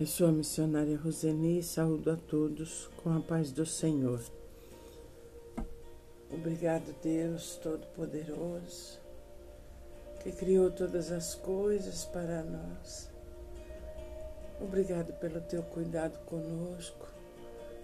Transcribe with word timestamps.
Eu 0.00 0.06
sou 0.06 0.28
a 0.28 0.32
missionária 0.32 0.96
Roseni 0.96 1.58
e 1.58 1.62
saúdo 1.62 2.12
a 2.12 2.16
todos 2.16 2.88
com 3.02 3.10
a 3.10 3.18
paz 3.18 3.50
do 3.50 3.66
Senhor. 3.66 4.22
Obrigado, 6.30 6.94
Deus 7.02 7.56
Todo-Poderoso, 7.56 9.00
que 10.22 10.30
criou 10.30 10.70
todas 10.70 11.10
as 11.10 11.34
coisas 11.34 12.04
para 12.04 12.44
nós. 12.44 13.10
Obrigado 14.60 15.14
pelo 15.14 15.40
teu 15.40 15.64
cuidado 15.64 16.24
conosco. 16.26 17.08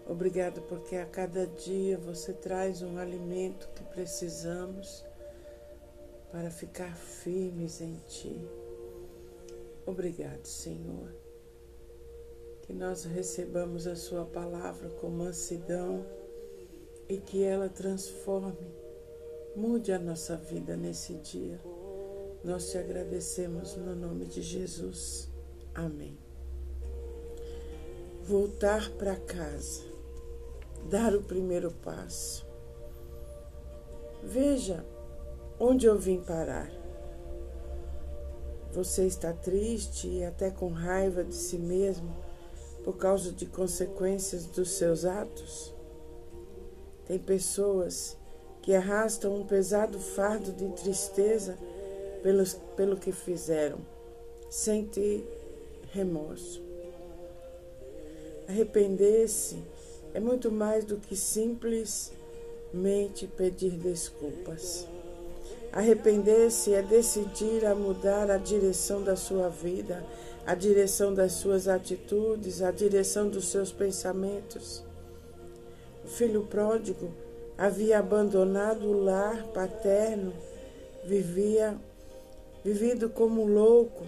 Obrigado 0.07 0.63
porque 0.69 0.95
a 0.95 1.07
cada 1.07 1.49
dia 1.49 1.99
você 1.99 2.33
traz 2.33 2.81
um 2.81 2.97
alimento 2.97 3.69
que 3.75 3.83
precisamos 3.93 5.05
para 6.31 6.49
ficar 6.49 6.95
firmes 6.95 7.81
em 7.81 7.97
Ti. 8.07 8.49
Obrigado, 9.85 10.47
Senhor 10.47 11.24
que 12.65 12.73
nós 12.73 13.05
recebamos 13.05 13.87
a 13.87 13.95
Sua 13.95 14.25
palavra 14.25 14.89
com 14.89 15.11
mansidão 15.11 16.05
e 17.07 17.19
que 17.19 17.45
ela 17.45 17.69
transforme, 17.69 18.75
mude 19.55 19.93
a 19.93 19.99
nossa 19.99 20.35
vida 20.35 20.75
nesse 20.75 21.13
dia. 21.17 21.61
Nós 22.43 22.71
te 22.71 22.79
agradecemos 22.79 23.77
no 23.77 23.95
nome 23.95 24.25
de 24.25 24.41
Jesus. 24.41 25.29
Amém. 25.75 26.17
Voltar 28.23 28.91
para 28.93 29.17
casa, 29.17 29.83
dar 30.89 31.15
o 31.15 31.23
primeiro 31.23 31.71
passo. 31.71 32.47
Veja 34.23 34.87
onde 35.61 35.85
eu 35.85 35.99
vim 35.99 36.23
parar. 36.23 36.73
Você 38.73 39.07
está 39.07 39.35
triste 39.35 40.09
e 40.09 40.25
até 40.25 40.51
com 40.51 40.69
raiva 40.69 41.23
de 41.23 41.35
si 41.35 41.59
mesmo 41.59 42.24
por 42.85 42.97
causa 42.97 43.33
de 43.33 43.47
consequências 43.47 44.47
dos 44.47 44.71
seus 44.73 45.05
atos? 45.05 45.75
Tem 47.07 47.19
pessoas 47.19 48.17
que 48.63 48.75
arrastam 48.75 49.35
um 49.35 49.45
pesado 49.45 49.99
fardo 49.99 50.53
de 50.53 50.69
tristeza 50.83 51.59
pelos, 52.23 52.55
pelo 52.77 52.97
que 52.97 53.13
fizeram, 53.13 53.79
sem 54.49 54.87
ter 54.87 55.27
remorso. 55.93 56.63
Arrepender-se 58.49 59.63
é 60.13 60.21
muito 60.21 60.53
mais 60.53 60.85
do 60.85 60.97
que 60.97 61.17
simplesmente 61.17 63.27
pedir 63.37 63.73
desculpas. 63.73 64.87
Arrepender-se 65.73 66.73
é 66.73 66.83
decidir 66.83 67.67
a 67.67 67.75
mudar 67.75 68.31
a 68.31 68.39
direção 68.39 69.03
da 69.03 69.17
sua 69.17 69.49
vida, 69.49 70.05
a 70.47 70.55
direção 70.55 71.15
das 71.15 71.33
suas 71.33 71.69
atitudes, 71.69 72.61
a 72.61 72.71
direção 72.71 73.29
dos 73.29 73.49
seus 73.49 73.73
pensamentos. 73.73 74.85
O 76.05 76.09
filho 76.09 76.43
pródigo 76.43 77.11
havia 77.57 77.99
abandonado 77.99 78.87
o 78.87 79.03
lar 79.03 79.47
paterno, 79.49 80.35
vivia 81.05 81.77
vivido 82.63 83.09
como 83.09 83.47
louco, 83.47 84.07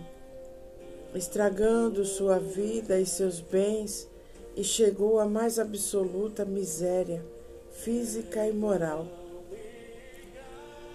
estragando 1.14 2.04
sua 2.04 2.38
vida 2.38 3.00
e 3.00 3.06
seus 3.06 3.40
bens 3.40 4.06
e 4.54 4.62
chegou 4.62 5.18
à 5.18 5.26
mais 5.26 5.58
absoluta 5.58 6.44
miséria 6.44 7.24
física 7.70 8.46
e 8.46 8.52
moral. 8.52 9.06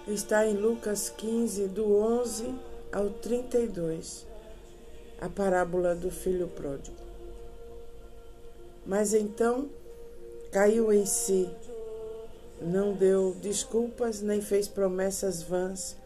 Está 0.06 0.46
em 0.46 0.54
Lucas 0.54 1.08
15, 1.10 1.68
do 1.68 1.96
11 1.96 2.54
ao 2.92 3.08
32 3.10 4.31
a 5.22 5.28
parábola 5.28 5.94
do 5.94 6.10
filho 6.10 6.48
pródigo. 6.48 6.96
Mas 8.84 9.14
então 9.14 9.70
caiu 10.50 10.92
em 10.92 11.06
si, 11.06 11.48
não 12.60 12.92
deu 12.92 13.32
desculpas 13.40 14.20
nem 14.20 14.40
fez 14.40 14.66
promessas 14.66 15.40
vãs, 15.40 15.96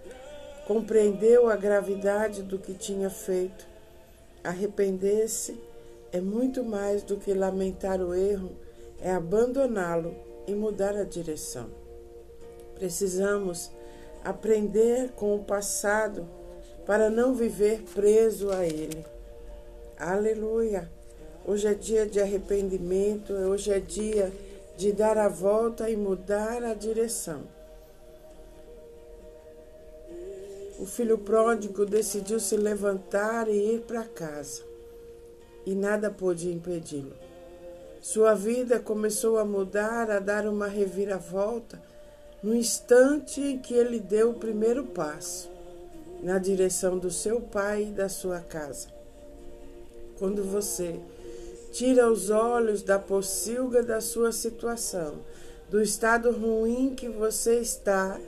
compreendeu 0.67 1.49
a 1.49 1.57
gravidade 1.57 2.43
do 2.43 2.59
que 2.59 2.75
tinha 2.75 3.09
feito. 3.09 3.67
Arrepender-se 4.45 5.59
é 6.13 6.21
muito 6.21 6.63
mais 6.63 7.03
do 7.03 7.17
que 7.17 7.33
lamentar 7.33 8.03
o 8.03 8.15
erro, 8.15 8.51
é 9.01 9.11
abandoná-lo 9.13 10.15
e 10.47 10.55
mudar 10.55 10.95
a 10.95 11.05
direção. 11.05 11.71
Precisamos 12.75 13.71
aprender 14.23 15.13
com 15.13 15.35
o 15.35 15.43
passado 15.43 16.29
para 16.87 17.11
não 17.11 17.35
viver 17.35 17.83
preso 17.93 18.51
a 18.53 18.65
Ele. 18.65 19.05
Aleluia! 19.99 20.89
Hoje 21.45 21.67
é 21.67 21.75
dia 21.75 22.07
de 22.07 22.21
arrependimento, 22.21 23.33
hoje 23.33 23.73
é 23.73 23.81
dia 23.81 24.33
de 24.77 24.93
dar 24.93 25.19
a 25.19 25.29
volta 25.29 25.91
e 25.91 25.97
mudar 25.97 26.63
a 26.63 26.75
direção. 26.75 27.43
O 30.79 30.85
filho 30.85 31.19
pródigo 31.19 31.87
decidiu 31.87 32.39
se 32.39 32.57
levantar 32.57 33.49
e 33.49 33.75
ir 33.75 33.81
para 33.81 34.05
casa, 34.05 34.63
e 35.65 35.75
nada 35.75 36.11
pôde 36.11 36.53
impedi-lo. 36.53 37.15
Sua 38.01 38.35
vida 38.35 38.79
começou 38.79 39.39
a 39.39 39.45
mudar, 39.45 40.11
a 40.11 40.21
dar 40.21 40.47
uma 40.47 40.67
reviravolta 40.67 41.81
no 42.43 42.55
instante 42.55 43.41
em 43.41 43.59
que 43.59 43.75
ele 43.75 43.99
deu 43.99 44.31
o 44.31 44.35
primeiro 44.35 44.85
passo 44.85 45.56
na 46.23 46.39
direção 46.39 46.99
do 46.99 47.11
seu 47.11 47.41
pai 47.41 47.85
e 47.85 47.93
da 47.93 48.09
sua 48.09 48.41
casa. 48.41 48.89
Quando 50.19 50.43
você 50.43 50.99
tira 51.73 52.11
os 52.11 52.31
olhos 52.31 52.83
da 52.83 52.99
pocilga 52.99 53.83
da 53.83 54.01
sua 54.01 54.33
situação, 54.33 55.19
do 55.69 55.83
estado 55.83 56.31
ruim 56.31 56.95
que 56.95 57.09
você 57.09 57.59
está 57.59 58.19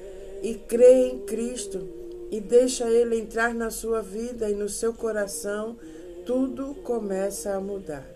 e 0.42 0.54
crê 0.54 1.08
em 1.08 1.20
Cristo 1.20 1.88
e 2.30 2.40
deixa 2.40 2.90
Ele 2.90 3.18
entrar 3.18 3.54
na 3.54 3.70
sua 3.70 4.02
vida 4.02 4.50
e 4.50 4.54
no 4.54 4.68
seu 4.68 4.92
coração, 4.92 5.76
tudo 6.26 6.74
começa 6.82 7.54
a 7.54 7.60
mudar. 7.60 8.06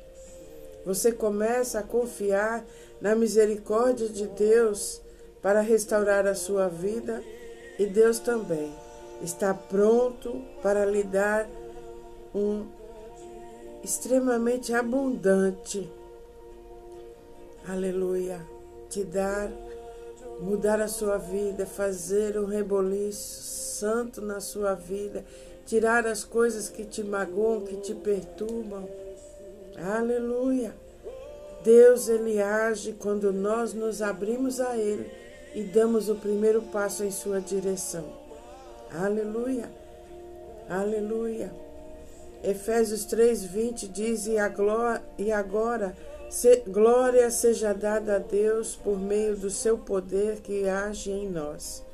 Você 0.84 1.12
começa 1.12 1.78
a 1.78 1.82
confiar 1.82 2.64
na 3.00 3.14
misericórdia 3.14 4.08
de 4.08 4.26
Deus 4.26 5.00
para 5.40 5.60
restaurar 5.60 6.26
a 6.26 6.34
sua 6.34 6.68
vida 6.68 7.22
e 7.78 7.86
Deus 7.86 8.18
também 8.18 8.72
está 9.22 9.54
pronto 9.54 10.42
para 10.62 10.84
lhe 10.84 11.02
dar 11.02 11.48
um 12.34 12.66
extremamente 13.82 14.72
abundante. 14.74 15.90
Aleluia. 17.66 18.40
Te 18.90 19.04
dar, 19.04 19.50
mudar 20.40 20.80
a 20.80 20.88
sua 20.88 21.16
vida, 21.16 21.64
fazer 21.64 22.38
um 22.38 22.46
reboliço 22.46 23.42
santo 23.80 24.20
na 24.20 24.40
sua 24.40 24.74
vida, 24.74 25.24
tirar 25.64 26.06
as 26.06 26.24
coisas 26.24 26.68
que 26.68 26.84
te 26.84 27.02
magoam, 27.02 27.62
que 27.62 27.76
te 27.76 27.94
perturbam. 27.94 28.88
Aleluia. 29.76 30.74
Deus 31.64 32.08
ele 32.08 32.42
age 32.42 32.92
quando 32.98 33.32
nós 33.32 33.72
nos 33.72 34.02
abrimos 34.02 34.60
a 34.60 34.76
ele 34.76 35.10
e 35.54 35.62
damos 35.62 36.08
o 36.08 36.16
primeiro 36.16 36.60
passo 36.62 37.04
em 37.04 37.10
sua 37.10 37.40
direção. 37.40 38.21
Aleluia. 38.94 39.70
Aleluia. 40.68 41.52
Efésios 42.44 43.06
3:20 43.06 43.88
diz: 43.88 44.26
"E, 44.26 44.36
e 45.18 45.32
agora 45.32 45.96
se, 46.28 46.62
glória 46.66 47.30
seja 47.30 47.72
dada 47.72 48.16
a 48.16 48.18
Deus 48.18 48.74
por 48.74 48.98
meio 48.98 49.36
do 49.36 49.50
seu 49.50 49.78
poder 49.78 50.40
que 50.40 50.68
age 50.68 51.10
em 51.10 51.28
nós. 51.28 51.84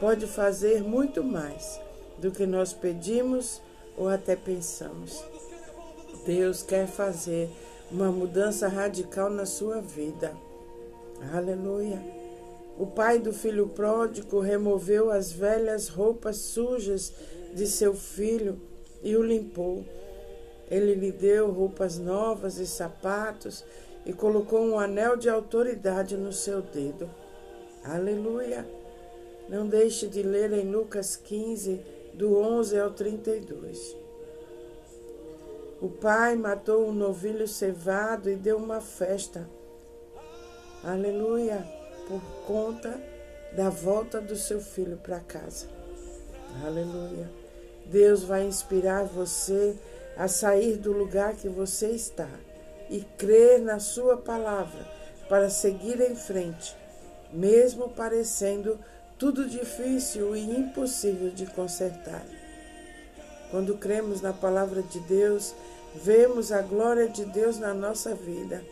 Pode 0.00 0.26
fazer 0.26 0.82
muito 0.82 1.22
mais 1.22 1.80
do 2.18 2.30
que 2.30 2.46
nós 2.46 2.72
pedimos 2.72 3.60
ou 3.96 4.08
até 4.08 4.34
pensamos. 4.36 5.24
Deus 6.26 6.62
quer 6.62 6.86
fazer 6.86 7.48
uma 7.90 8.10
mudança 8.10 8.68
radical 8.68 9.30
na 9.30 9.46
sua 9.46 9.80
vida. 9.80 10.34
Aleluia. 11.32 12.23
O 12.76 12.86
pai 12.86 13.20
do 13.20 13.32
filho 13.32 13.68
pródigo 13.68 14.40
removeu 14.40 15.10
as 15.10 15.30
velhas 15.30 15.88
roupas 15.88 16.36
sujas 16.36 17.12
de 17.54 17.66
seu 17.66 17.94
filho 17.94 18.60
e 19.02 19.16
o 19.16 19.22
limpou. 19.22 19.84
Ele 20.68 20.94
lhe 20.94 21.12
deu 21.12 21.50
roupas 21.52 21.98
novas 21.98 22.58
e 22.58 22.66
sapatos 22.66 23.64
e 24.04 24.12
colocou 24.12 24.60
um 24.60 24.78
anel 24.78 25.16
de 25.16 25.28
autoridade 25.28 26.16
no 26.16 26.32
seu 26.32 26.60
dedo. 26.60 27.08
Aleluia! 27.84 28.66
Não 29.48 29.68
deixe 29.68 30.08
de 30.08 30.22
ler 30.22 30.52
em 30.52 30.70
Lucas 30.70 31.16
15, 31.16 31.80
do 32.14 32.36
11 32.38 32.78
ao 32.78 32.90
32. 32.90 33.96
O 35.80 35.88
pai 35.88 36.34
matou 36.34 36.88
um 36.88 36.92
novilho 36.92 37.46
cevado 37.46 38.30
e 38.30 38.36
deu 38.36 38.56
uma 38.56 38.80
festa. 38.80 39.48
Aleluia! 40.82 41.83
Por 42.08 42.20
conta 42.46 43.00
da 43.52 43.70
volta 43.70 44.20
do 44.20 44.36
seu 44.36 44.60
filho 44.60 44.96
para 44.96 45.20
casa. 45.20 45.66
Aleluia. 46.64 47.30
Deus 47.86 48.24
vai 48.24 48.44
inspirar 48.44 49.04
você 49.04 49.76
a 50.16 50.28
sair 50.28 50.76
do 50.76 50.92
lugar 50.92 51.34
que 51.34 51.48
você 51.48 51.88
está 51.88 52.28
e 52.88 53.00
crer 53.18 53.60
na 53.60 53.78
Sua 53.78 54.16
palavra 54.16 54.86
para 55.28 55.50
seguir 55.50 56.00
em 56.00 56.14
frente, 56.14 56.76
mesmo 57.32 57.88
parecendo 57.88 58.78
tudo 59.18 59.48
difícil 59.48 60.36
e 60.36 60.40
impossível 60.40 61.30
de 61.30 61.46
consertar. 61.46 62.24
Quando 63.50 63.76
cremos 63.76 64.20
na 64.20 64.32
palavra 64.32 64.82
de 64.82 65.00
Deus, 65.00 65.54
vemos 65.94 66.50
a 66.50 66.60
glória 66.60 67.08
de 67.08 67.24
Deus 67.24 67.58
na 67.58 67.72
nossa 67.72 68.14
vida. 68.14 68.62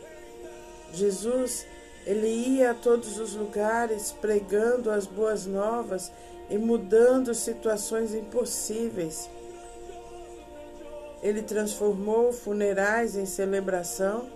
Jesus, 0.92 1.64
ele 2.06 2.26
ia 2.26 2.72
a 2.72 2.74
todos 2.74 3.18
os 3.18 3.34
lugares 3.34 4.12
pregando 4.20 4.90
as 4.90 5.06
boas 5.06 5.46
novas 5.46 6.10
e 6.50 6.58
mudando 6.58 7.34
situações 7.34 8.14
impossíveis. 8.14 9.30
Ele 11.22 11.42
transformou 11.42 12.32
funerais 12.32 13.16
em 13.16 13.24
celebração, 13.24 14.28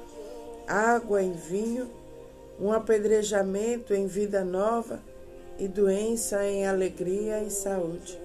água 0.69 1.21
em 1.21 1.33
vinho, 1.33 1.91
um 2.61 2.73
apedrejamento 2.73 3.93
em 3.93 4.07
vida 4.07 4.45
nova 4.45 5.01
e 5.59 5.67
doença 5.67 6.45
em 6.45 6.67
alegria 6.67 7.43
e 7.43 7.51
saúde. 7.51 8.19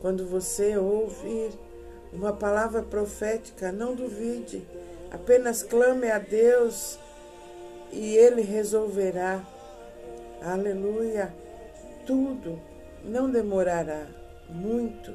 Quando 0.00 0.26
você 0.26 0.76
ouvir 0.76 1.50
uma 2.12 2.32
palavra 2.32 2.82
profética, 2.82 3.72
não 3.72 3.94
duvide, 3.94 4.62
apenas 5.10 5.62
clame 5.62 6.10
a 6.10 6.18
Deus 6.18 6.98
e 7.92 8.16
Ele 8.16 8.42
resolverá. 8.42 9.42
Aleluia! 10.42 11.34
Tudo 12.06 12.58
não 13.04 13.30
demorará 13.30 14.06
muito 14.48 15.12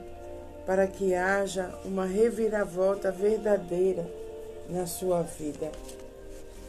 para 0.65 0.87
que 0.87 1.13
haja 1.13 1.73
uma 1.83 2.05
reviravolta 2.05 3.11
verdadeira 3.11 4.05
na 4.69 4.85
sua 4.85 5.21
vida. 5.21 5.71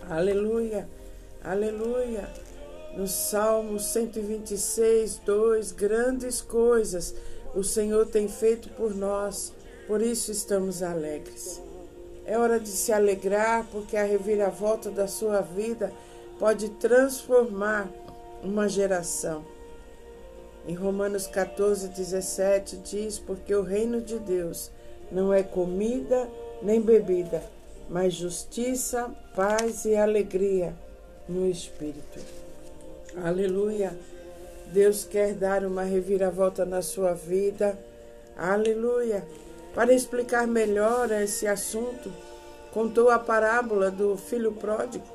Aleluia! 0.08 0.88
Aleluia! 1.42 2.28
No 2.96 3.08
Salmo 3.08 3.78
126, 3.80 5.20
2, 5.24 5.72
grandes 5.72 6.40
coisas 6.40 7.14
o 7.54 7.62
Senhor 7.62 8.06
tem 8.06 8.28
feito 8.28 8.68
por 8.70 8.94
nós, 8.94 9.52
por 9.86 10.02
isso 10.02 10.30
estamos 10.30 10.82
alegres. 10.82 11.60
É 12.26 12.38
hora 12.38 12.58
de 12.58 12.68
se 12.68 12.92
alegrar, 12.92 13.66
porque 13.70 13.96
a 13.96 14.04
reviravolta 14.04 14.90
da 14.90 15.06
sua 15.06 15.40
vida 15.40 15.92
pode 16.38 16.70
transformar 16.70 17.88
uma 18.42 18.68
geração. 18.68 19.44
Em 20.66 20.74
Romanos 20.74 21.26
14, 21.26 21.88
17 21.88 22.76
diz: 22.78 23.18
Porque 23.18 23.54
o 23.54 23.62
reino 23.62 24.00
de 24.00 24.18
Deus 24.18 24.70
não 25.12 25.32
é 25.32 25.42
comida 25.42 26.28
nem 26.62 26.80
bebida, 26.80 27.42
mas 27.88 28.14
justiça, 28.14 29.10
paz 29.34 29.84
e 29.84 29.94
alegria 29.94 30.74
no 31.28 31.46
Espírito. 31.48 32.20
Aleluia. 33.22 33.96
Deus 34.72 35.04
quer 35.04 35.34
dar 35.34 35.64
uma 35.64 35.82
reviravolta 35.82 36.64
na 36.64 36.80
sua 36.80 37.12
vida. 37.12 37.78
Aleluia. 38.36 39.24
Para 39.74 39.92
explicar 39.92 40.46
melhor 40.46 41.10
esse 41.10 41.46
assunto, 41.46 42.12
contou 42.72 43.10
a 43.10 43.18
parábola 43.18 43.90
do 43.90 44.16
filho 44.16 44.52
pródigo. 44.52 45.06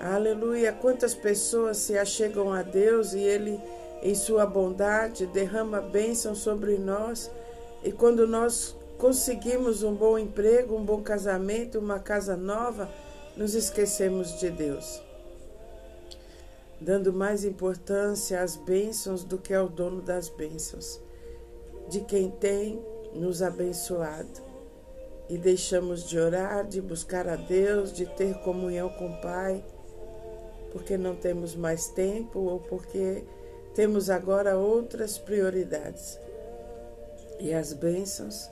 Aleluia. 0.00 0.72
Quantas 0.72 1.14
pessoas 1.14 1.76
se 1.76 1.98
achegam 1.98 2.52
a 2.52 2.62
Deus 2.62 3.12
e 3.12 3.20
Ele, 3.20 3.60
em 4.02 4.14
sua 4.14 4.46
bondade, 4.46 5.26
derrama 5.26 5.80
bênção 5.80 6.34
sobre 6.34 6.78
nós. 6.78 7.30
E 7.84 7.92
quando 7.92 8.26
nós 8.26 8.74
conseguimos 8.96 9.82
um 9.82 9.94
bom 9.94 10.18
emprego, 10.18 10.74
um 10.74 10.84
bom 10.84 11.02
casamento, 11.02 11.78
uma 11.78 11.98
casa 11.98 12.36
nova, 12.36 12.88
nos 13.36 13.54
esquecemos 13.54 14.38
de 14.40 14.50
Deus 14.50 15.04
dando 16.80 17.12
mais 17.12 17.44
importância 17.44 18.42
às 18.42 18.56
bênçãos 18.56 19.24
do 19.24 19.38
que 19.38 19.54
ao 19.54 19.68
dono 19.68 20.02
das 20.02 20.28
bênçãos, 20.28 21.00
de 21.88 22.00
quem 22.00 22.30
tem 22.30 22.78
nos 23.14 23.42
abençoado. 23.42 24.44
E 25.28 25.36
deixamos 25.36 26.08
de 26.08 26.18
orar, 26.18 26.66
de 26.66 26.80
buscar 26.80 27.28
a 27.28 27.36
Deus, 27.36 27.92
de 27.92 28.06
ter 28.06 28.34
comunhão 28.40 28.88
com 28.90 29.08
o 29.10 29.20
Pai, 29.20 29.64
porque 30.72 30.96
não 30.96 31.16
temos 31.16 31.54
mais 31.54 31.88
tempo 31.88 32.38
ou 32.38 32.60
porque 32.60 33.24
temos 33.74 34.08
agora 34.08 34.56
outras 34.56 35.18
prioridades. 35.18 36.18
E 37.40 37.52
as 37.52 37.72
bênçãos 37.72 38.50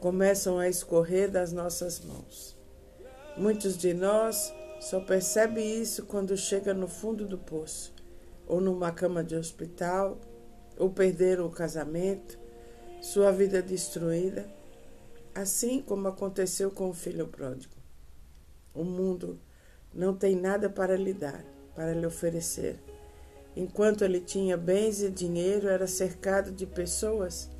começam 0.00 0.58
a 0.58 0.68
escorrer 0.68 1.30
das 1.30 1.52
nossas 1.52 2.00
mãos. 2.00 2.56
Muitos 3.36 3.76
de 3.76 3.94
nós 3.94 4.52
só 4.80 4.98
percebe 4.98 5.62
isso 5.62 6.06
quando 6.06 6.36
chega 6.36 6.72
no 6.72 6.88
fundo 6.88 7.26
do 7.26 7.36
poço, 7.36 7.94
ou 8.46 8.60
numa 8.60 8.90
cama 8.90 9.22
de 9.22 9.36
hospital, 9.36 10.18
ou 10.78 10.90
perderam 10.90 11.46
o 11.46 11.50
casamento, 11.50 12.38
sua 13.00 13.30
vida 13.30 13.62
destruída, 13.62 14.48
assim 15.34 15.80
como 15.80 16.08
aconteceu 16.08 16.70
com 16.70 16.90
o 16.90 16.94
filho 16.94 17.26
pródigo. 17.26 17.74
O 18.74 18.84
mundo 18.84 19.38
não 19.92 20.14
tem 20.14 20.36
nada 20.36 20.68
para 20.68 20.96
lhe 20.96 21.12
dar, 21.12 21.44
para 21.74 21.92
lhe 21.92 22.06
oferecer. 22.06 22.78
Enquanto 23.56 24.04
ele 24.04 24.20
tinha 24.20 24.56
bens 24.56 25.02
e 25.02 25.10
dinheiro, 25.10 25.68
era 25.68 25.86
cercado 25.86 26.52
de 26.52 26.66
pessoas, 26.66 27.50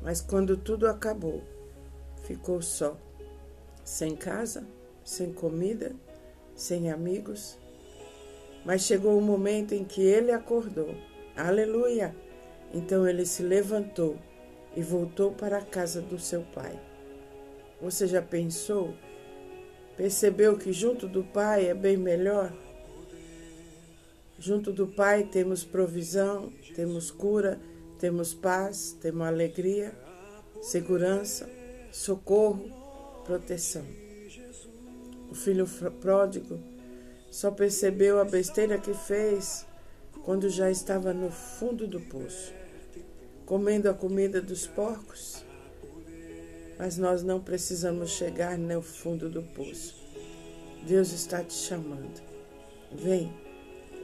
mas 0.00 0.20
quando 0.20 0.56
tudo 0.56 0.86
acabou, 0.86 1.42
ficou 2.22 2.62
só, 2.62 2.96
sem 3.84 4.14
casa, 4.14 4.64
sem 5.04 5.32
comida 5.32 5.94
sem 6.58 6.90
amigos. 6.90 7.56
Mas 8.64 8.82
chegou 8.82 9.16
o 9.16 9.22
momento 9.22 9.72
em 9.72 9.84
que 9.84 10.02
ele 10.02 10.32
acordou. 10.32 10.94
Aleluia! 11.36 12.14
Então 12.74 13.08
ele 13.08 13.24
se 13.24 13.42
levantou 13.42 14.18
e 14.78 14.82
voltou 14.82 15.32
para 15.32 15.58
a 15.58 15.60
casa 15.60 16.00
do 16.00 16.20
seu 16.20 16.42
pai. 16.54 16.80
Você 17.82 18.06
já 18.06 18.22
pensou? 18.22 18.94
Percebeu 19.96 20.56
que 20.56 20.72
junto 20.72 21.08
do 21.08 21.24
pai 21.24 21.66
é 21.66 21.74
bem 21.74 21.96
melhor? 21.96 22.52
Junto 24.38 24.72
do 24.72 24.86
pai 24.86 25.24
temos 25.24 25.64
provisão, 25.64 26.52
temos 26.76 27.10
cura, 27.10 27.58
temos 27.98 28.32
paz, 28.32 28.96
temos 29.00 29.26
alegria, 29.26 29.92
segurança, 30.62 31.50
socorro, 31.90 32.70
proteção. 33.24 33.84
O 35.28 35.34
filho 35.34 35.66
pródigo 36.00 36.56
só 37.32 37.50
percebeu 37.50 38.20
a 38.20 38.24
besteira 38.24 38.78
que 38.78 38.94
fez 38.94 39.66
quando 40.24 40.48
já 40.48 40.70
estava 40.70 41.12
no 41.12 41.32
fundo 41.32 41.84
do 41.88 42.00
poço, 42.00 42.54
comendo 43.48 43.88
a 43.88 43.94
comida 43.94 44.42
dos 44.42 44.66
porcos. 44.66 45.42
Mas 46.78 46.98
nós 46.98 47.22
não 47.22 47.40
precisamos 47.40 48.10
chegar 48.10 48.58
no 48.58 48.82
fundo 48.82 49.30
do 49.30 49.42
poço. 49.42 49.96
Deus 50.86 51.12
está 51.12 51.42
te 51.42 51.54
chamando. 51.54 52.22
Vem, 52.92 53.32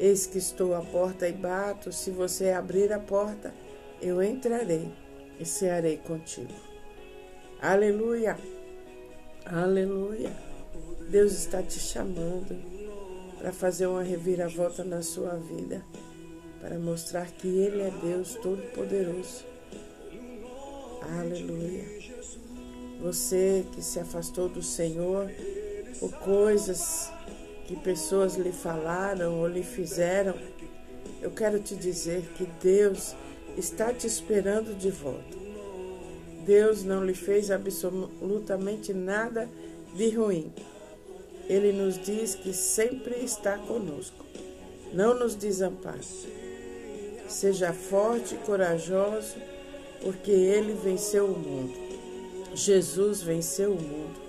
eis 0.00 0.26
que 0.26 0.38
estou 0.38 0.74
à 0.74 0.80
porta 0.80 1.28
e 1.28 1.32
bato. 1.32 1.92
Se 1.92 2.10
você 2.10 2.52
abrir 2.52 2.90
a 2.90 2.98
porta, 2.98 3.54
eu 4.00 4.22
entrarei 4.22 4.90
e 5.38 5.44
cearei 5.44 5.98
contigo. 5.98 6.54
Aleluia! 7.60 8.38
Aleluia! 9.44 10.32
Deus 11.10 11.32
está 11.32 11.62
te 11.62 11.78
chamando 11.78 12.56
para 13.38 13.52
fazer 13.52 13.86
uma 13.86 14.02
reviravolta 14.02 14.82
na 14.82 15.02
sua 15.02 15.36
vida, 15.36 15.84
para 16.64 16.78
mostrar 16.78 17.26
que 17.26 17.46
Ele 17.46 17.82
é 17.82 17.92
Deus 18.02 18.36
Todo-Poderoso. 18.36 19.44
Aleluia. 21.20 21.84
Você 23.02 23.66
que 23.74 23.82
se 23.82 24.00
afastou 24.00 24.48
do 24.48 24.62
Senhor 24.62 25.30
por 26.00 26.10
coisas 26.20 27.12
que 27.66 27.76
pessoas 27.76 28.36
lhe 28.36 28.50
falaram 28.50 29.40
ou 29.40 29.46
lhe 29.46 29.62
fizeram, 29.62 30.34
eu 31.20 31.30
quero 31.32 31.60
te 31.60 31.76
dizer 31.76 32.22
que 32.34 32.48
Deus 32.62 33.14
está 33.58 33.92
te 33.92 34.06
esperando 34.06 34.74
de 34.74 34.90
volta. 34.90 35.36
Deus 36.46 36.82
não 36.82 37.04
lhe 37.04 37.14
fez 37.14 37.50
absolutamente 37.50 38.94
nada 38.94 39.50
de 39.94 40.08
ruim. 40.16 40.50
Ele 41.46 41.72
nos 41.72 42.02
diz 42.02 42.34
que 42.34 42.54
sempre 42.54 43.22
está 43.22 43.58
conosco. 43.58 44.24
Não 44.94 45.12
nos 45.18 45.34
desampare. 45.34 46.43
Seja 47.28 47.72
forte 47.72 48.34
e 48.34 48.38
corajoso, 48.38 49.36
porque 50.02 50.30
ele 50.30 50.74
venceu 50.74 51.26
o 51.26 51.38
mundo. 51.38 51.74
Jesus 52.54 53.22
venceu 53.22 53.72
o 53.72 53.82
mundo. 53.82 54.24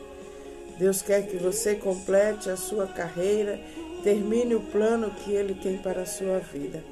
Deus 0.80 1.02
quer 1.02 1.28
que 1.28 1.38
você 1.38 1.75
complete 1.75 2.50
a 2.50 2.58
sua 2.58 2.88
carreira, 2.88 3.60
termine 4.04 4.56
o 4.56 4.60
plano 4.60 5.12
que 5.12 5.32
ele 5.32 5.54
tem 5.54 5.78
para 5.78 6.02
a 6.02 6.06
sua 6.06 6.40
vida. 6.40 6.84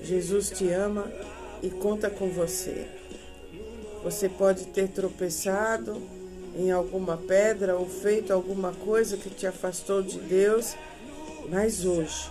Jesus 0.00 0.50
te 0.50 0.68
ama 0.68 1.10
e 1.62 1.70
conta 1.70 2.10
com 2.10 2.28
você. 2.28 2.86
Você 4.02 4.28
pode 4.28 4.66
ter 4.66 4.88
tropeçado 4.88 6.00
em 6.56 6.70
alguma 6.70 7.16
pedra 7.16 7.76
ou 7.76 7.88
feito 7.88 8.32
alguma 8.32 8.72
coisa 8.72 9.16
que 9.16 9.30
te 9.30 9.46
afastou 9.46 10.02
de 10.02 10.18
Deus, 10.18 10.74
mas 11.48 11.84
hoje 11.84 12.30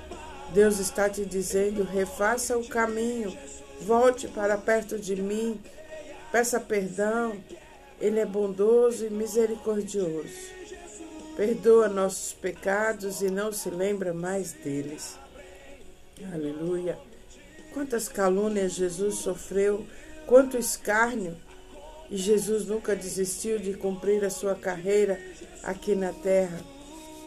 Deus 0.54 0.80
está 0.80 1.10
te 1.10 1.26
dizendo: 1.26 1.84
refaça 1.84 2.58
o 2.58 2.68
caminho, 2.68 3.36
volte 3.82 4.28
para 4.28 4.58
perto 4.58 5.00
de 5.00 5.16
mim, 5.16 5.60
peça 6.32 6.60
perdão. 6.60 7.38
Ele 8.00 8.20
é 8.20 8.26
bondoso 8.26 9.06
e 9.06 9.12
misericordioso. 9.12 10.62
Perdoa 11.38 11.88
nossos 11.88 12.34
pecados 12.34 13.22
e 13.22 13.30
não 13.30 13.54
se 13.54 13.70
lembra 13.70 14.12
mais 14.12 14.54
deles. 14.54 15.20
Aleluia. 16.34 16.98
Quantas 17.74 18.10
calúnias 18.10 18.74
Jesus 18.74 19.16
sofreu, 19.16 19.86
quanto 20.26 20.58
escárnio, 20.58 21.38
e 22.10 22.18
Jesus 22.18 22.66
nunca 22.66 22.96
desistiu 22.96 23.58
de 23.58 23.74
cumprir 23.74 24.26
a 24.26 24.30
sua 24.30 24.56
carreira 24.56 25.20
aqui 25.64 25.96
na 25.96 26.12
terra, 26.12 26.60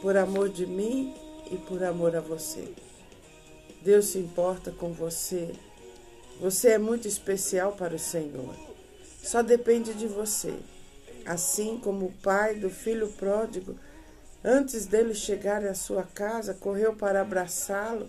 por 0.02 0.16
amor 0.16 0.50
de 0.50 0.66
mim 0.66 1.14
e 1.50 1.56
por 1.56 1.82
amor 1.82 2.14
a 2.14 2.20
você. 2.20 2.68
Deus 3.84 4.06
se 4.06 4.18
importa 4.18 4.72
com 4.72 4.92
você. 4.92 5.52
Você 6.40 6.70
é 6.70 6.78
muito 6.78 7.06
especial 7.06 7.72
para 7.72 7.94
o 7.94 7.98
Senhor. 7.98 8.54
Só 9.22 9.42
depende 9.42 9.94
de 9.94 10.08
você. 10.08 10.54
Assim 11.24 11.78
como 11.78 12.06
o 12.06 12.12
pai 12.22 12.56
do 12.56 12.68
filho 12.68 13.08
pródigo, 13.12 13.76
antes 14.42 14.86
dele 14.86 15.14
chegar 15.14 15.64
à 15.64 15.74
sua 15.74 16.02
casa, 16.02 16.54
correu 16.54 16.96
para 16.96 17.20
abraçá-lo 17.20 18.08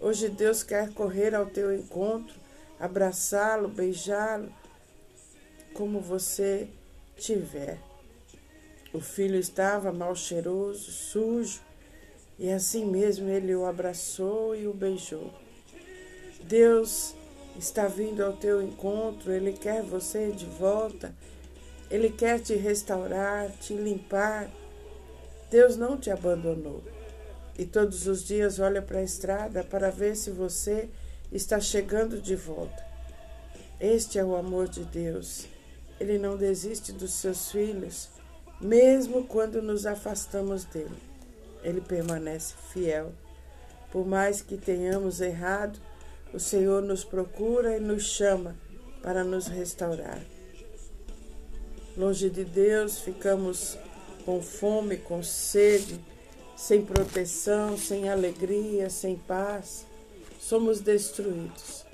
Hoje 0.00 0.28
Deus 0.28 0.62
quer 0.62 0.92
correr 0.94 1.34
ao 1.34 1.46
teu 1.46 1.74
encontro, 1.74 2.36
abraçá-lo, 2.78 3.66
beijá-lo, 3.66 4.48
como 5.74 6.00
você 6.00 6.68
tiver. 7.16 7.80
O 8.92 9.00
filho 9.00 9.36
estava 9.36 9.92
mal 9.92 10.14
cheiroso, 10.14 10.92
sujo, 10.92 11.60
e 12.38 12.50
assim 12.50 12.84
mesmo 12.84 13.28
ele 13.28 13.54
o 13.54 13.66
abraçou 13.66 14.54
e 14.54 14.66
o 14.66 14.72
beijou. 14.72 15.32
Deus 16.42 17.14
está 17.58 17.88
vindo 17.88 18.22
ao 18.22 18.34
teu 18.34 18.62
encontro, 18.62 19.32
ele 19.32 19.52
quer 19.52 19.82
você 19.82 20.30
de 20.30 20.46
volta, 20.46 21.14
ele 21.90 22.10
quer 22.10 22.40
te 22.40 22.54
restaurar, 22.54 23.50
te 23.60 23.74
limpar. 23.74 24.50
Deus 25.50 25.76
não 25.76 25.96
te 25.96 26.10
abandonou 26.10 26.82
e 27.58 27.66
todos 27.66 28.06
os 28.06 28.22
dias 28.22 28.60
olha 28.60 28.80
para 28.80 29.00
a 29.00 29.02
estrada 29.02 29.64
para 29.64 29.90
ver 29.90 30.14
se 30.14 30.30
você 30.30 30.88
está 31.32 31.58
chegando 31.58 32.20
de 32.20 32.36
volta. 32.36 32.86
Este 33.80 34.18
é 34.18 34.24
o 34.24 34.36
amor 34.36 34.68
de 34.68 34.84
Deus. 34.84 35.46
Ele 35.98 36.18
não 36.18 36.36
desiste 36.36 36.92
dos 36.92 37.12
seus 37.14 37.50
filhos, 37.50 38.08
mesmo 38.60 39.24
quando 39.24 39.60
nos 39.60 39.86
afastamos 39.86 40.64
dele. 40.64 40.96
Ele 41.62 41.80
permanece 41.80 42.54
fiel. 42.72 43.12
Por 43.90 44.06
mais 44.06 44.42
que 44.42 44.56
tenhamos 44.56 45.20
errado, 45.20 45.78
o 46.32 46.38
Senhor 46.38 46.82
nos 46.82 47.04
procura 47.04 47.76
e 47.76 47.80
nos 47.80 48.04
chama 48.04 48.54
para 49.02 49.24
nos 49.24 49.46
restaurar. 49.46 50.20
Longe 51.96 52.30
de 52.30 52.44
Deus, 52.44 52.98
ficamos 53.00 53.78
com 54.24 54.42
fome, 54.42 54.98
com 54.98 55.22
sede, 55.22 55.98
sem 56.56 56.84
proteção, 56.84 57.78
sem 57.78 58.08
alegria, 58.08 58.90
sem 58.90 59.16
paz, 59.16 59.86
somos 60.38 60.80
destruídos. 60.80 61.84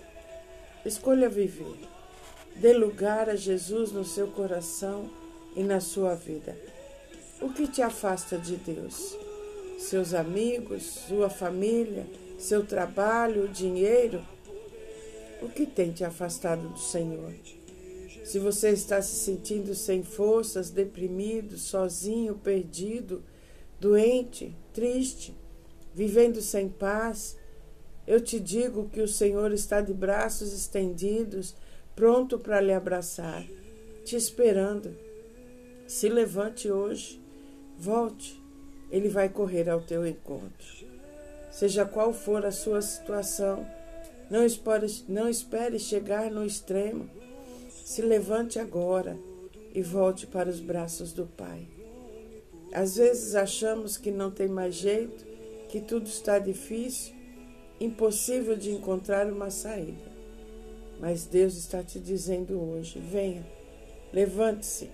Escolha 0.84 1.28
viver. 1.28 1.88
Dê 2.56 2.72
lugar 2.72 3.28
a 3.28 3.36
Jesus 3.36 3.92
no 3.92 4.04
seu 4.04 4.28
coração 4.28 5.10
e 5.56 5.62
na 5.62 5.80
sua 5.80 6.14
vida. 6.14 6.56
O 7.40 7.52
que 7.52 7.66
te 7.66 7.82
afasta 7.82 8.38
de 8.38 8.56
Deus? 8.56 9.16
Seus 9.84 10.14
amigos, 10.14 10.82
sua 11.06 11.28
família, 11.28 12.06
seu 12.38 12.64
trabalho, 12.64 13.44
o 13.44 13.48
dinheiro? 13.48 14.26
O 15.42 15.48
que 15.50 15.66
tem 15.66 15.92
te 15.92 16.02
afastado 16.02 16.66
do 16.70 16.78
Senhor? 16.78 17.34
Se 18.24 18.38
você 18.38 18.70
está 18.70 19.02
se 19.02 19.14
sentindo 19.14 19.74
sem 19.74 20.02
forças, 20.02 20.70
deprimido, 20.70 21.58
sozinho, 21.58 22.34
perdido, 22.34 23.22
doente, 23.78 24.56
triste, 24.72 25.34
vivendo 25.94 26.40
sem 26.40 26.66
paz, 26.66 27.36
eu 28.06 28.22
te 28.22 28.40
digo 28.40 28.88
que 28.88 29.02
o 29.02 29.08
Senhor 29.08 29.52
está 29.52 29.82
de 29.82 29.92
braços 29.92 30.54
estendidos, 30.54 31.54
pronto 31.94 32.38
para 32.38 32.58
lhe 32.58 32.72
abraçar, 32.72 33.44
te 34.02 34.16
esperando. 34.16 34.96
Se 35.86 36.08
levante 36.08 36.70
hoje, 36.70 37.20
volte, 37.78 38.42
ele 38.90 39.08
vai 39.08 39.28
correr 39.28 39.68
ao 39.68 39.80
teu 39.80 40.06
encontro. 40.06 40.86
Seja 41.50 41.84
qual 41.84 42.12
for 42.12 42.44
a 42.44 42.50
sua 42.50 42.82
situação, 42.82 43.66
não 44.30 44.44
espere, 44.44 44.86
não 45.08 45.28
espere 45.28 45.78
chegar 45.78 46.30
no 46.30 46.44
extremo. 46.44 47.08
Se 47.84 48.02
levante 48.02 48.58
agora 48.58 49.16
e 49.74 49.82
volte 49.82 50.26
para 50.26 50.48
os 50.48 50.60
braços 50.60 51.12
do 51.12 51.26
Pai. 51.26 51.66
Às 52.72 52.96
vezes 52.96 53.34
achamos 53.34 53.96
que 53.96 54.10
não 54.10 54.30
tem 54.30 54.48
mais 54.48 54.74
jeito, 54.74 55.24
que 55.68 55.80
tudo 55.80 56.06
está 56.06 56.38
difícil, 56.38 57.14
impossível 57.80 58.56
de 58.56 58.72
encontrar 58.72 59.26
uma 59.32 59.50
saída. 59.50 60.12
Mas 60.98 61.26
Deus 61.26 61.56
está 61.56 61.82
te 61.82 62.00
dizendo 62.00 62.60
hoje: 62.60 62.98
venha, 62.98 63.46
levante-se, 64.12 64.90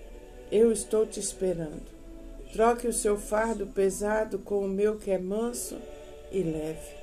eu 0.51 0.71
estou 0.71 1.05
te 1.05 1.19
esperando. 1.19 2.00
Troque 2.53 2.87
o 2.87 2.93
seu 2.93 3.17
fardo 3.17 3.67
pesado 3.67 4.39
com 4.39 4.65
o 4.65 4.67
meu 4.67 4.97
que 4.97 5.11
é 5.11 5.17
manso 5.17 5.77
e 6.31 6.41
leve. 6.43 7.01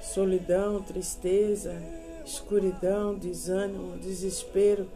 Solidão, 0.00 0.82
tristeza, 0.82 1.74
escuridão, 2.24 3.14
desânimo, 3.14 3.98
desespero 3.98 4.88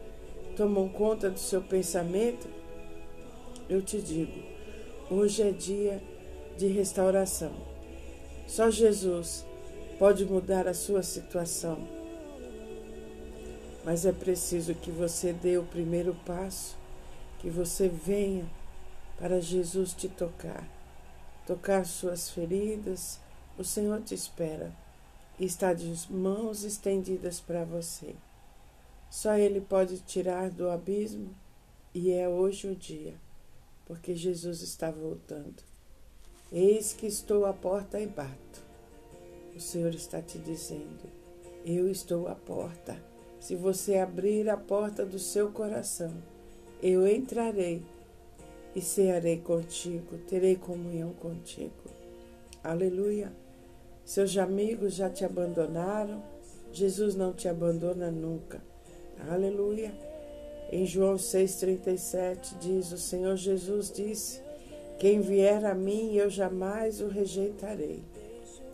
tomam 0.55 0.87
conta 0.87 1.29
do 1.29 1.39
seu 1.39 1.61
pensamento 1.61 2.47
eu 3.69 3.81
te 3.81 4.01
digo, 4.01 4.43
hoje 5.09 5.41
é 5.41 5.51
dia 5.51 6.01
de 6.57 6.67
restauração. 6.67 7.51
Só 8.45 8.69
Jesus 8.69 9.45
pode 9.97 10.25
mudar 10.25 10.67
a 10.67 10.73
sua 10.73 11.01
situação. 11.01 11.79
Mas 13.85 14.05
é 14.05 14.11
preciso 14.11 14.75
que 14.75 14.91
você 14.91 15.31
dê 15.31 15.57
o 15.57 15.63
primeiro 15.63 16.13
passo, 16.25 16.77
que 17.39 17.49
você 17.49 17.87
venha 17.87 18.45
para 19.17 19.39
Jesus 19.39 19.93
te 19.93 20.07
tocar, 20.09 20.67
tocar 21.45 21.85
suas 21.85 22.29
feridas. 22.29 23.19
O 23.57 23.63
Senhor 23.63 24.01
te 24.01 24.15
espera 24.15 24.71
e 25.39 25.45
está 25.45 25.73
de 25.73 25.93
mãos 26.11 26.63
estendidas 26.63 27.39
para 27.39 27.63
você. 27.63 28.15
Só 29.09 29.35
Ele 29.35 29.61
pode 29.61 29.99
tirar 29.99 30.49
do 30.49 30.69
abismo 30.69 31.29
e 31.93 32.11
é 32.11 32.27
hoje 32.27 32.67
o 32.67 32.75
dia 32.75 33.13
porque 33.85 34.15
Jesus 34.15 34.61
está 34.61 34.89
voltando. 34.89 35.61
Eis 36.51 36.93
que 36.93 37.07
estou 37.07 37.45
à 37.45 37.53
porta 37.53 37.99
e 37.99 38.07
bato. 38.07 38.61
O 39.55 39.59
Senhor 39.59 39.93
está 39.93 40.21
te 40.21 40.37
dizendo: 40.39 41.09
Eu 41.65 41.89
estou 41.89 42.27
à 42.27 42.35
porta. 42.35 42.97
Se 43.39 43.55
você 43.55 43.97
abrir 43.97 44.49
a 44.49 44.57
porta 44.57 45.05
do 45.05 45.19
seu 45.19 45.51
coração, 45.51 46.13
eu 46.81 47.07
entrarei 47.07 47.83
e 48.75 48.81
cearei 48.81 49.37
contigo, 49.37 50.17
terei 50.27 50.55
comunhão 50.55 51.13
contigo. 51.13 51.71
Aleluia. 52.63 53.31
Seus 54.03 54.37
amigos 54.37 54.95
já 54.95 55.09
te 55.09 55.23
abandonaram, 55.23 56.21
Jesus 56.71 57.15
não 57.15 57.31
te 57.33 57.47
abandona 57.47 58.09
nunca. 58.09 58.61
Aleluia. 59.29 59.93
Em 60.71 60.85
João 60.85 61.15
6,37 61.15 62.57
diz: 62.59 62.91
O 62.91 62.97
Senhor 62.97 63.35
Jesus 63.35 63.91
disse: 63.91 64.41
Quem 64.99 65.21
vier 65.21 65.63
a 65.65 65.75
mim, 65.75 66.15
eu 66.15 66.29
jamais 66.29 66.99
o 66.99 67.07
rejeitarei. 67.07 68.03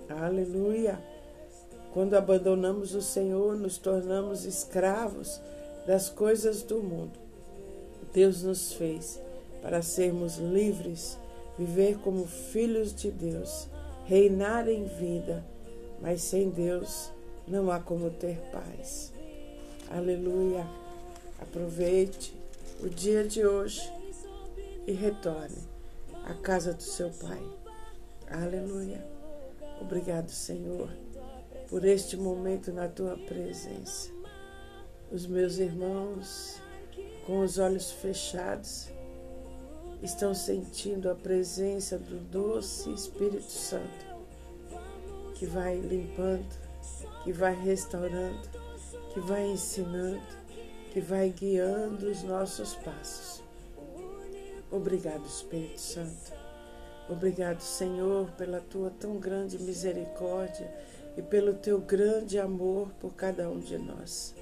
Aleluia! 0.07 0.99
Quando 1.93 2.13
abandonamos 2.15 2.95
o 2.95 3.01
Senhor, 3.01 3.55
nos 3.55 3.77
tornamos 3.77 4.45
escravos 4.45 5.41
das 5.85 6.09
coisas 6.09 6.63
do 6.63 6.81
mundo. 6.81 7.19
Deus 8.13 8.43
nos 8.43 8.73
fez 8.73 9.19
para 9.61 9.81
sermos 9.81 10.37
livres, 10.37 11.17
viver 11.57 11.97
como 11.99 12.25
filhos 12.25 12.93
de 12.93 13.11
Deus, 13.11 13.67
reinar 14.05 14.67
em 14.67 14.85
vida, 14.85 15.45
mas 16.01 16.21
sem 16.21 16.49
Deus 16.49 17.11
não 17.47 17.71
há 17.71 17.79
como 17.79 18.09
ter 18.09 18.37
paz. 18.51 19.11
Aleluia! 19.89 20.65
Aproveite 21.41 22.37
o 22.81 22.89
dia 22.89 23.23
de 23.23 23.45
hoje 23.45 23.81
e 24.85 24.91
retorne 24.91 25.57
à 26.25 26.33
casa 26.33 26.73
do 26.73 26.83
seu 26.83 27.09
Pai. 27.09 27.41
Aleluia. 28.29 29.03
Obrigado, 29.81 30.29
Senhor, 30.29 30.89
por 31.69 31.85
este 31.85 32.17
momento 32.17 32.71
na 32.71 32.87
tua 32.87 33.17
presença. 33.17 34.09
Os 35.11 35.25
meus 35.25 35.57
irmãos 35.57 36.61
com 37.25 37.39
os 37.39 37.57
olhos 37.57 37.91
fechados, 37.91 38.89
estão 40.01 40.33
sentindo 40.33 41.09
a 41.09 41.15
presença 41.15 41.97
do 41.97 42.17
doce 42.29 42.91
Espírito 42.91 43.51
Santo 43.51 44.09
que 45.39 45.45
vai 45.45 45.77
limpando, 45.77 46.45
que 47.23 47.31
vai 47.31 47.55
restaurando, 47.55 48.49
que 49.13 49.21
vai 49.21 49.47
ensinando, 49.47 50.21
que 50.91 50.99
vai 50.99 51.29
guiando 51.29 52.09
os 52.09 52.23
nossos 52.23 52.75
passos. 52.75 53.41
Obrigado, 54.69 55.25
Espírito 55.25 55.79
Santo. 55.79 56.33
Obrigado, 57.09 57.61
Senhor, 57.61 58.29
pela 58.31 58.59
tua 58.59 58.91
tão 58.91 59.17
grande 59.17 59.57
misericórdia 59.57 60.69
e 61.17 61.21
pelo 61.21 61.53
teu 61.53 61.79
grande 61.79 62.37
amor 62.37 62.89
por 62.99 63.13
cada 63.15 63.49
um 63.49 63.59
de 63.59 63.77
nós. 63.77 64.35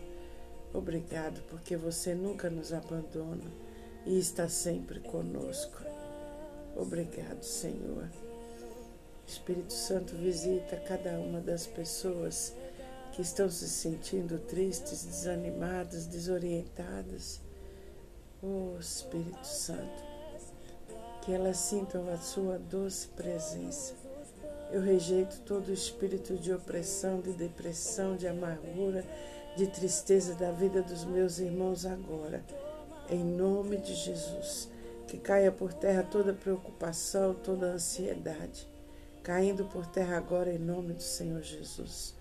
Obrigado, 0.73 1.41
porque 1.47 1.77
você 1.77 2.15
nunca 2.15 2.49
nos 2.49 2.73
abandona 2.73 3.66
e 4.07 4.17
está 4.17 4.47
sempre 4.47 5.01
conosco. 5.01 5.83
Obrigado, 6.75 7.43
Senhor. 7.43 8.09
Espírito 9.27 9.73
Santo 9.73 10.15
visita 10.15 10.77
cada 10.77 11.19
uma 11.19 11.41
das 11.41 11.67
pessoas 11.67 12.53
que 13.11 13.21
estão 13.21 13.49
se 13.49 13.67
sentindo 13.67 14.39
tristes, 14.39 15.03
desanimadas, 15.03 16.05
desorientadas. 16.05 17.41
Oh 18.41 18.77
Espírito 18.79 19.45
Santo, 19.45 20.03
que 21.23 21.33
elas 21.33 21.57
sintam 21.57 22.09
a 22.13 22.17
sua 22.17 22.57
doce 22.57 23.09
presença. 23.09 23.93
Eu 24.71 24.81
rejeito 24.81 25.41
todo 25.41 25.73
espírito 25.73 26.37
de 26.37 26.53
opressão, 26.53 27.19
de 27.19 27.33
depressão, 27.33 28.15
de 28.15 28.27
amargura, 28.27 29.03
de 29.57 29.67
tristeza 29.67 30.33
da 30.35 30.51
vida 30.51 30.81
dos 30.81 31.03
meus 31.03 31.39
irmãos 31.39 31.85
agora. 31.85 32.43
Em 33.09 33.23
nome 33.23 33.77
de 33.77 33.93
Jesus, 33.93 34.69
que 35.07 35.17
caia 35.17 35.51
por 35.51 35.73
terra 35.73 36.03
toda 36.03 36.33
preocupação, 36.33 37.33
toda 37.33 37.67
ansiedade 37.67 38.67
caindo 39.27 39.65
por 39.65 39.85
terra 39.85 40.15
agora 40.15 40.53
em 40.53 40.57
nome 40.57 40.93
do 40.93 41.03
Senhor 41.03 41.41
Jesus. 41.41 42.15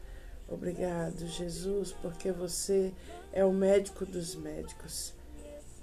Obrigado, 0.48 1.24
Jesus, 1.24 1.92
porque 2.02 2.32
você 2.32 2.92
é 3.32 3.44
o 3.44 3.52
médico 3.52 4.04
dos 4.04 4.34
médicos. 4.34 5.14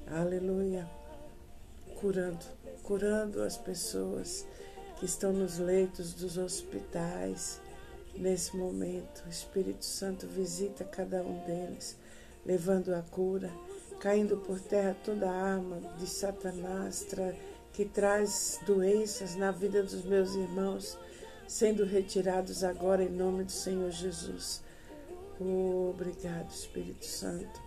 Aleluia. 0.05 0.85
Curando, 1.95 2.45
curando 2.83 3.41
as 3.41 3.55
pessoas 3.55 4.45
que 4.99 5.05
estão 5.05 5.31
nos 5.31 5.59
leitos 5.59 6.13
dos 6.13 6.37
hospitais. 6.37 7.61
Nesse 8.17 8.57
momento, 8.57 9.23
o 9.25 9.29
Espírito 9.29 9.85
Santo 9.85 10.27
visita 10.27 10.83
cada 10.83 11.23
um 11.23 11.39
deles, 11.45 11.95
levando 12.45 12.93
a 12.93 13.01
cura, 13.01 13.49
caindo 14.03 14.35
por 14.35 14.59
terra 14.59 14.93
toda 15.01 15.31
a 15.31 15.53
arma 15.53 15.79
de 15.97 16.05
Satanás 16.05 17.07
que 17.71 17.85
traz 17.85 18.59
doenças 18.65 19.37
na 19.37 19.49
vida 19.49 19.81
dos 19.81 20.03
meus 20.03 20.35
irmãos 20.35 20.99
sendo 21.47 21.85
retirados 21.85 22.65
agora 22.65 23.01
em 23.01 23.09
nome 23.09 23.45
do 23.45 23.51
Senhor 23.53 23.89
Jesus. 23.91 24.61
Obrigado, 25.39 26.49
Espírito 26.49 27.05
Santo. 27.05 27.61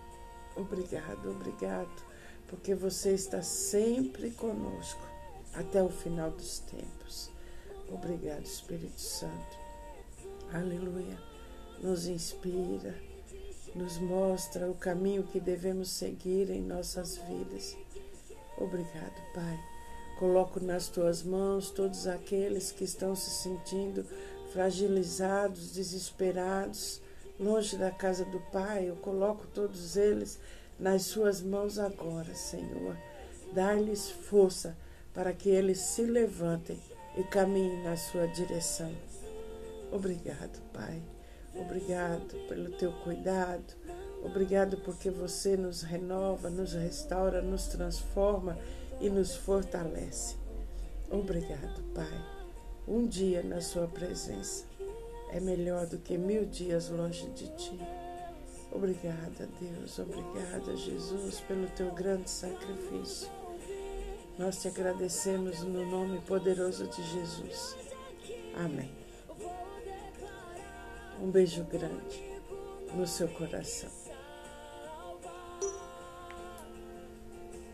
Obrigado, 0.55 1.31
obrigado, 1.31 2.05
porque 2.47 2.75
você 2.75 3.13
está 3.13 3.41
sempre 3.41 4.29
conosco 4.29 5.01
até 5.55 5.81
o 5.81 5.89
final 5.89 6.29
dos 6.29 6.59
tempos. 6.59 7.31
Obrigado, 7.89 8.43
Espírito 8.43 9.01
Santo. 9.01 9.57
Aleluia. 10.53 11.17
Nos 11.81 12.05
inspira, 12.05 12.93
nos 13.77 13.97
mostra 13.99 14.69
o 14.69 14.75
caminho 14.75 15.23
que 15.23 15.39
devemos 15.39 15.89
seguir 15.89 16.49
em 16.49 16.61
nossas 16.61 17.17
vidas. 17.17 17.77
Obrigado, 18.57 19.21
Pai 19.33 19.77
Coloco 20.17 20.59
nas 20.59 20.87
tuas 20.87 21.21
mãos 21.21 21.69
todos 21.69 22.07
aqueles 22.07 22.71
que 22.71 22.83
estão 22.83 23.15
se 23.15 23.29
sentindo 23.29 24.03
fragilizados, 24.51 25.73
desesperados, 25.73 26.99
longe 27.39 27.77
da 27.77 27.91
casa 27.91 28.25
do 28.25 28.39
Pai. 28.51 28.89
Eu 28.89 28.95
coloco 28.95 29.45
todos 29.53 29.95
eles 29.95 30.39
nas 30.79 31.03
suas 31.03 31.39
mãos 31.39 31.77
agora, 31.77 32.33
Senhor. 32.33 32.97
Dá-lhes 33.53 34.09
força 34.09 34.75
para 35.13 35.33
que 35.33 35.49
eles 35.49 35.77
se 35.77 36.01
levantem 36.01 36.81
e 37.15 37.23
caminhem 37.23 37.83
na 37.83 37.95
sua 37.95 38.25
direção. 38.25 38.91
Obrigado, 39.91 40.59
Pai. 40.73 40.99
Obrigado 41.59 42.35
pelo 42.47 42.71
teu 42.71 42.91
cuidado. 43.03 43.75
Obrigado 44.23 44.77
porque 44.77 45.09
você 45.09 45.55
nos 45.55 45.81
renova, 45.81 46.49
nos 46.49 46.73
restaura, 46.73 47.41
nos 47.41 47.67
transforma 47.67 48.57
e 48.99 49.09
nos 49.09 49.35
fortalece. 49.35 50.35
Obrigado, 51.09 51.83
Pai. 51.93 52.25
Um 52.87 53.05
dia 53.05 53.43
na 53.43 53.61
Sua 53.61 53.87
presença 53.87 54.65
é 55.29 55.39
melhor 55.39 55.85
do 55.85 55.97
que 55.97 56.17
mil 56.17 56.45
dias 56.45 56.89
longe 56.89 57.27
de 57.29 57.47
Ti. 57.55 57.79
Obrigada, 58.71 59.47
Deus. 59.59 59.99
Obrigada, 59.99 60.75
Jesus, 60.75 61.39
pelo 61.41 61.67
Teu 61.69 61.91
grande 61.91 62.29
sacrifício. 62.29 63.29
Nós 64.37 64.61
te 64.61 64.67
agradecemos 64.67 65.61
no 65.63 65.89
nome 65.89 66.19
poderoso 66.21 66.87
de 66.87 67.01
Jesus. 67.03 67.75
Amém. 68.55 69.06
Um 71.19 71.31
beijo 71.31 71.63
grande 71.63 72.23
no 72.93 73.07
seu 73.07 73.27
coração. 73.27 73.96